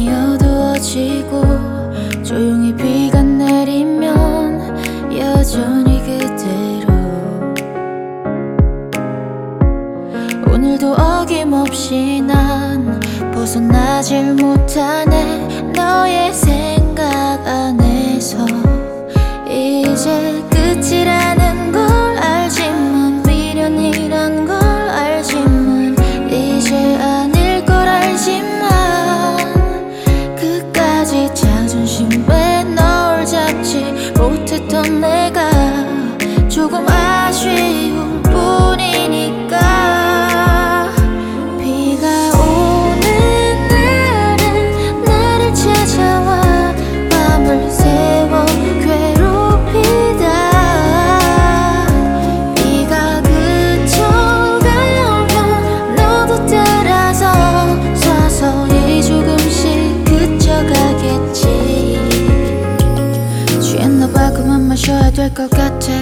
[0.00, 1.42] 세상이 어두워지고
[2.24, 4.78] 조용히 비가 내리면
[5.16, 6.94] 여전히 그대로.
[10.50, 13.00] 오늘도 어김없이 난
[13.32, 16.79] 벗어나질 못하네 너의 생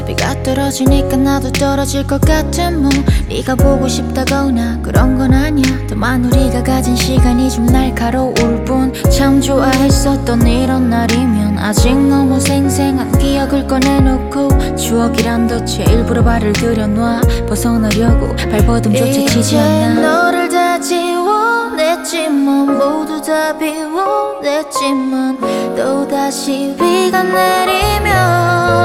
[0.08, 2.88] 비가 떨어지니까 나도 떨어질 것 같아 뭐.
[3.28, 5.66] 네가 보고 싶다거나 그런 건 아니야.
[5.86, 8.90] 다만 우리가 가진 시간이 좀 날카로울 뿐.
[9.14, 18.34] 참 좋아했었던 이런 날이면 아직 너무 생생한 기억을 꺼내놓고 추억이란 덫에 일부러 발을 들여놔 벗어나려고
[18.36, 20.00] 발버둥조차 치지 않아.
[20.00, 25.36] 너를 다 지워냈지만 모두 다 비워냈지만
[25.76, 28.78] 또다시 비가 내리면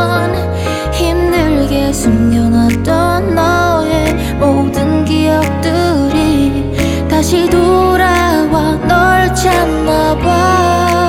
[0.93, 6.71] 힘들게 숨겨놨던 너의 모든 기억들이
[7.09, 11.02] 다시 돌아와 널 찾나봐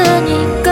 [0.00, 0.70] 없었으니까.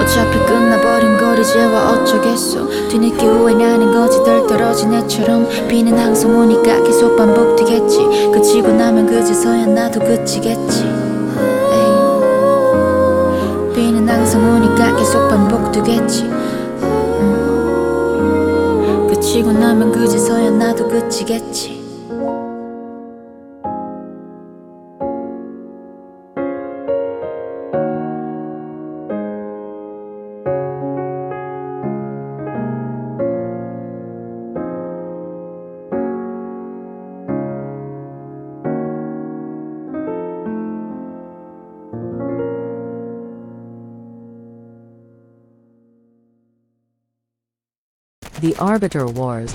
[0.00, 2.68] 어차피 끝나버린 걸 이제 와 어쩌겠어.
[2.88, 4.22] 뒤늦게 후회나는 거지.
[4.24, 8.30] 덜 떨어진 애처럼 비는 항상 오니까 계속 반복되겠지.
[8.32, 10.84] 그치고 나면 그제서야 나도 그치겠지.
[13.74, 16.24] 비는 항상 오니까 계속 반복되겠지.
[16.82, 17.40] 음.
[19.08, 21.79] 그치고 나면 그제서야 나도 그치겠지
[48.40, 49.54] The Arbiter Wars.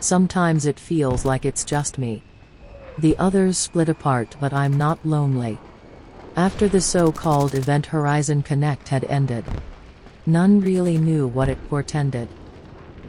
[0.00, 2.22] Sometimes it feels like it's just me.
[2.96, 5.58] The others split apart, but I'm not lonely.
[6.34, 9.44] After the so called event Horizon Connect had ended,
[10.24, 12.28] none really knew what it portended.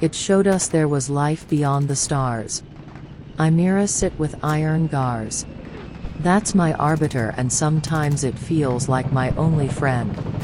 [0.01, 2.61] It showed us there was life beyond the stars.
[3.39, 5.45] I Imira sit with Iron Garze.
[6.19, 10.36] That's my arbiter, and sometimes it feels like my only friend.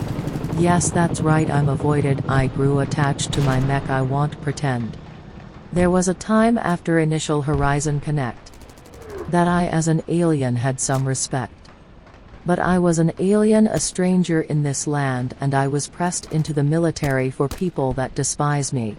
[0.57, 2.23] Yes, that's right, I'm avoided.
[2.29, 4.97] I grew attached to my mech, I won't pretend.
[5.71, 8.51] There was a time after initial Horizon Connect
[9.29, 11.53] that I, as an alien, had some respect.
[12.45, 16.53] But I was an alien, a stranger in this land, and I was pressed into
[16.53, 18.95] the military for people that despise me.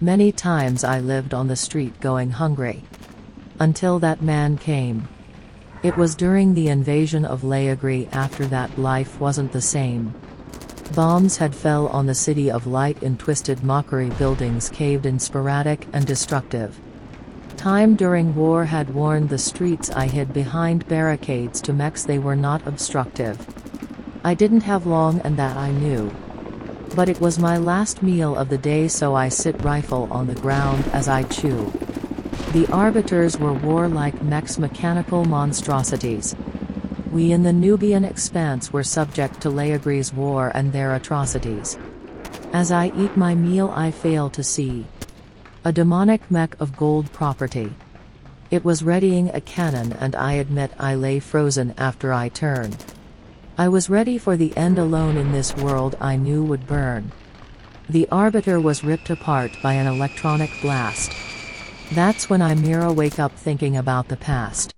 [0.00, 2.84] Many times I lived on the street going hungry.
[3.58, 5.08] Until that man came.
[5.82, 10.14] It was during the invasion of Leagri after that life wasn't the same.
[10.94, 15.86] Bombs had fell on the city of light in twisted mockery buildings caved in sporadic
[15.92, 16.80] and destructive.
[17.56, 22.36] Time during war had warned the streets I hid behind barricades to mechs they were
[22.36, 23.46] not obstructive.
[24.24, 26.10] I didn't have long and that I knew.
[26.94, 30.34] But it was my last meal of the day so I sit rifle on the
[30.34, 31.72] ground as I chew.
[32.52, 36.34] The arbiters were warlike mechs mechanical monstrosities.
[37.10, 41.78] We in the Nubian expanse were subject to Leagri's war and their atrocities.
[42.52, 44.86] As I eat my meal I fail to see
[45.64, 47.72] a demonic mech of gold property.
[48.50, 52.84] It was readying a cannon and I admit I lay frozen after I turned.
[53.56, 57.10] I was ready for the end alone in this world I knew would burn.
[57.88, 61.12] The Arbiter was ripped apart by an electronic blast.
[61.92, 64.74] That's when I Mira wake up thinking about the past.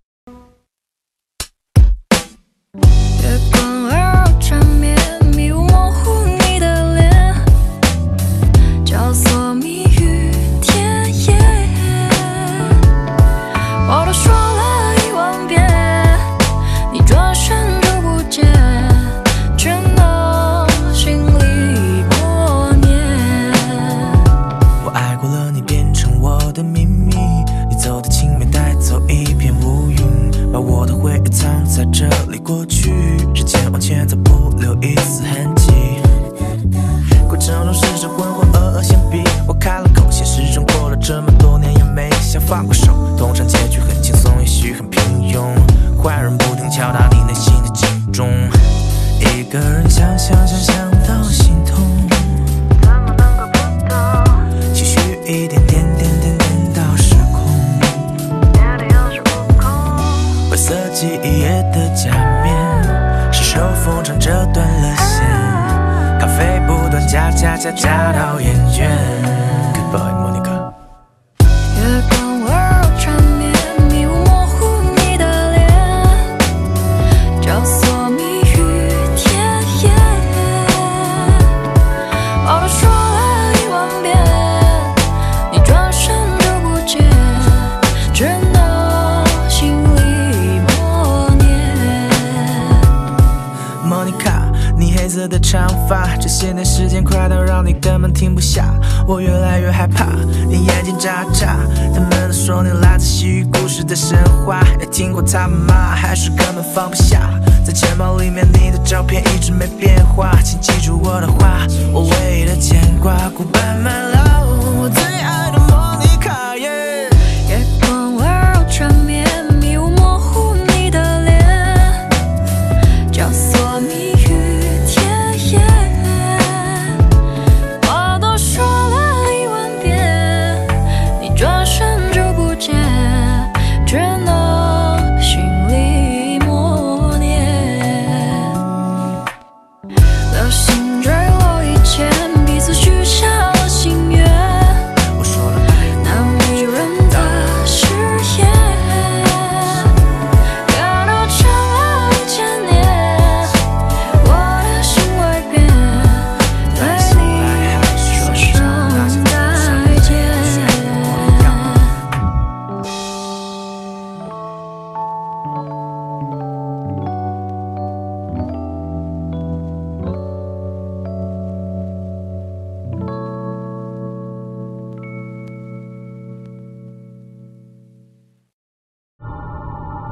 [98.20, 98.74] 停不下。
[99.06, 100.04] 我越来越害怕，
[100.46, 101.56] 你眼睛眨眨。
[101.94, 107.30] 他们都说你来自西域故事的神话，也听过他们骂，还是根本放不下。
[107.64, 113.14] 在钱包里面你的照片一直没变化，请记住我的话，我唯一的牵挂。
[113.30, 115.58] Goodbye my love，我最爱的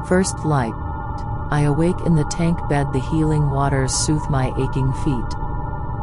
[0.09, 0.73] First light.
[1.51, 5.35] I awake in the tank bed, the healing waters soothe my aching feet.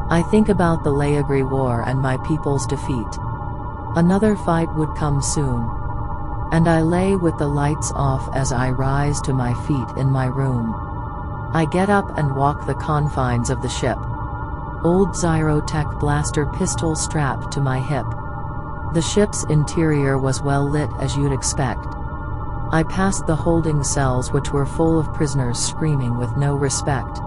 [0.08, 3.18] I think about the Laegri War and my people's defeat.
[3.96, 5.68] Another fight would come soon.
[6.52, 10.26] And I lay with the lights off as I rise to my feet in my
[10.26, 11.50] room.
[11.52, 13.98] I get up and walk the confines of the ship.
[14.84, 18.06] Old Zyrotech blaster pistol strapped to my hip.
[18.94, 21.84] The ship's interior was well lit as you'd expect.
[22.72, 27.20] I passed the holding cells which were full of prisoners screaming with no respect.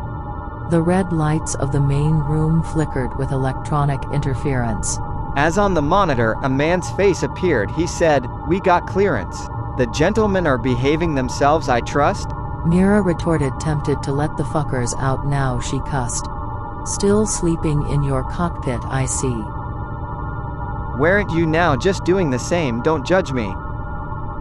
[0.70, 5.00] The red lights of the main room flickered with electronic interference.
[5.36, 7.72] As on the monitor, a man's face appeared.
[7.72, 9.48] He said, We got clearance.
[9.78, 12.28] The gentlemen are behaving themselves, I trust?
[12.66, 16.28] Mira retorted, tempted to let the fuckers out now, she cussed.
[16.84, 19.44] Still sleeping in your cockpit, I see.
[21.00, 22.82] Weren't you now just doing the same?
[22.82, 23.54] Don't judge me.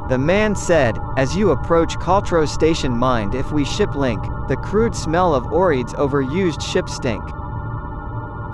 [0.09, 4.95] The man said, As you approach Caltro Station, mind if we ship link, the crude
[4.95, 7.23] smell of Oreid's overused ship stink.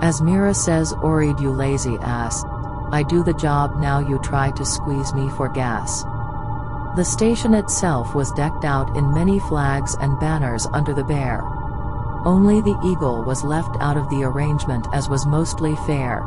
[0.01, 2.43] As Mira says, Oreid, you lazy ass.
[2.91, 6.03] I do the job, now you try to squeeze me for gas.
[6.97, 11.41] The station itself was decked out in many flags and banners under the bear.
[12.25, 16.21] Only the eagle was left out of the arrangement as was mostly fair.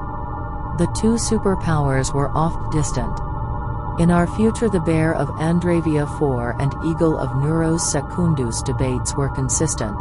[0.78, 3.27] The two superpowers were oft distant.
[3.98, 9.28] In our future the bear of Andravia 4 and eagle of Neuros Secundus debates were
[9.28, 10.00] consistent.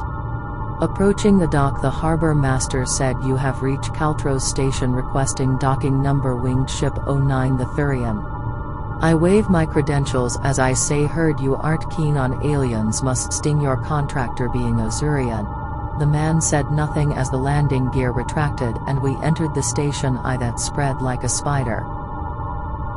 [0.82, 6.36] Approaching the dock the harbor master said you have reached Caltros station requesting docking number
[6.36, 9.02] winged ship 09 the Thurian.
[9.02, 13.60] I wave my credentials as I say heard you aren't keen on aliens must sting
[13.60, 15.98] your contractor being Azurian.
[15.98, 20.38] The man said nothing as the landing gear retracted and we entered the station eye
[20.38, 21.97] that spread like a spider.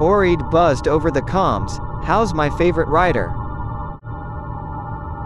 [0.01, 1.79] Oreid buzzed over the comms.
[2.03, 3.31] How's my favorite rider?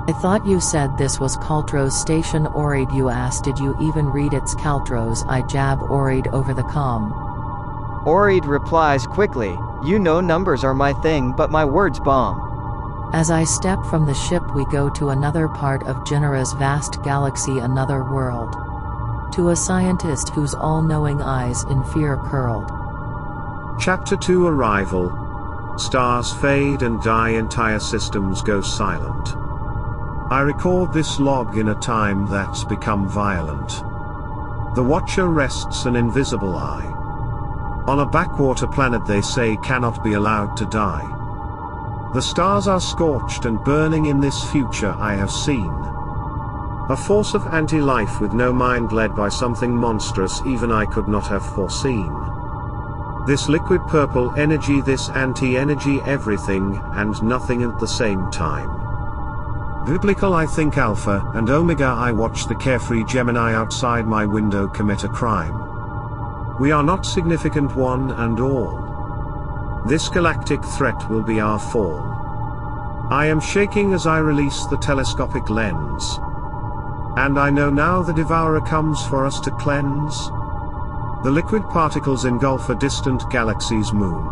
[0.07, 4.35] I thought you said this was Caltros station Oreid you asked did you even read
[4.35, 7.13] its Caltros I jab Oreid over the com.
[8.05, 13.11] Oreid replies quickly, You know numbers are my thing, but my words bomb.
[13.15, 17.61] As I step from the ship we go to another part of Genera's vast galaxy
[17.61, 18.53] another world.
[19.35, 22.74] To a scientist whose all-knowing eyes in fear curled.
[23.79, 25.75] Chapter 2 Arrival.
[25.77, 29.35] Stars fade and die, entire systems go silent.
[30.31, 33.69] I record this log in a time that's become violent.
[34.77, 36.87] The Watcher rests an invisible eye.
[37.87, 41.05] On a backwater planet they say cannot be allowed to die.
[42.15, 45.75] The stars are scorched and burning in this future I have seen.
[46.89, 51.27] A force of anti-life with no mind led by something monstrous even I could not
[51.27, 52.34] have foreseen.
[53.27, 58.69] This liquid purple energy, this anti-energy everything and nothing at the same time.
[59.87, 65.05] Biblical I think Alpha and Omega I watch the carefree Gemini outside my window commit
[65.05, 66.59] a crime.
[66.59, 69.83] We are not significant one and all.
[69.87, 72.01] This galactic threat will be our fall.
[73.11, 76.19] I am shaking as I release the telescopic lens.
[77.17, 80.31] And I know now the devourer comes for us to cleanse.
[81.25, 84.29] The liquid particles engulf a distant galaxy's moon.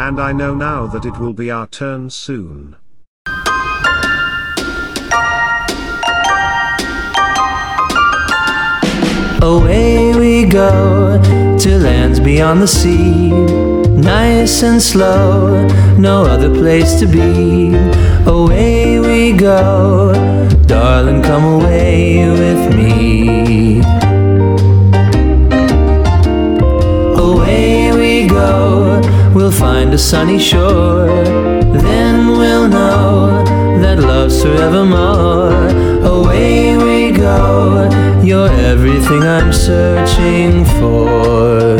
[0.00, 2.74] And I know now that it will be our turn soon.
[9.40, 11.22] Away we go
[11.56, 13.30] to lands beyond the sea.
[13.30, 17.76] Nice and slow, no other place to be.
[18.28, 20.12] Away we go,
[20.66, 24.05] darling, come away with me.
[29.36, 31.06] We'll find a sunny shore.
[31.86, 33.44] Then we'll know
[33.82, 35.68] that love's forevermore.
[36.16, 37.86] Away we go,
[38.24, 41.76] you're everything I'm searching for.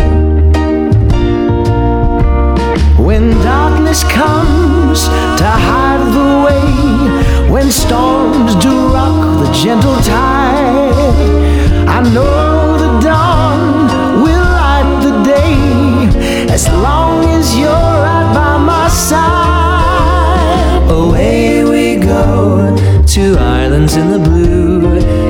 [3.07, 5.09] When darkness comes
[5.41, 10.93] to hide the way, when storms do rock the gentle tide,
[11.89, 13.26] I know the dawn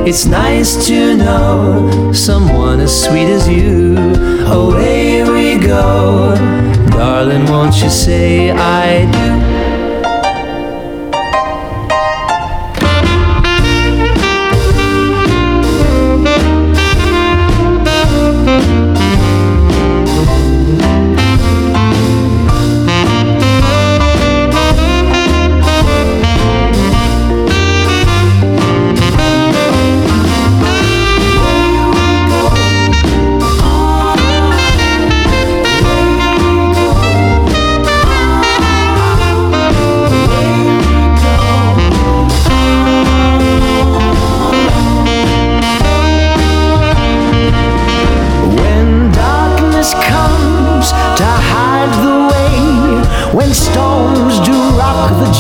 [0.09, 3.97] It's nice to know someone as sweet as you.
[4.47, 6.33] Away we go,
[6.91, 9.56] darling, won't you say I do?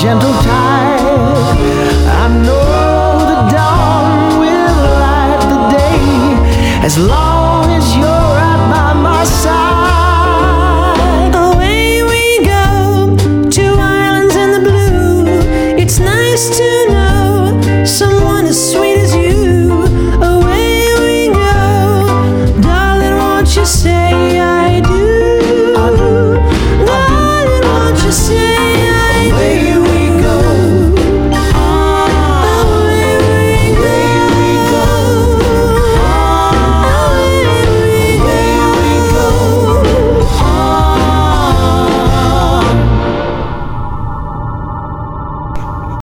[0.00, 1.00] Gentle tide,
[2.20, 6.84] I know the dawn will light the day.
[6.84, 7.70] As long